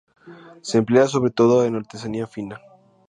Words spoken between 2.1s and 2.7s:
fina.